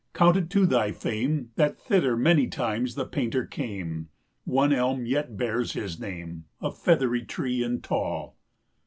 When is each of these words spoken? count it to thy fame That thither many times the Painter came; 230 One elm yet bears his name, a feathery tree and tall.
count 0.13 0.35
it 0.35 0.49
to 0.49 0.65
thy 0.65 0.91
fame 0.91 1.51
That 1.57 1.79
thither 1.79 2.17
many 2.17 2.47
times 2.47 2.95
the 2.95 3.05
Painter 3.05 3.45
came; 3.45 4.09
230 4.49 4.51
One 4.51 4.73
elm 4.73 5.05
yet 5.05 5.37
bears 5.37 5.73
his 5.73 5.99
name, 5.99 6.45
a 6.59 6.71
feathery 6.71 7.23
tree 7.23 7.61
and 7.61 7.83
tall. 7.83 8.35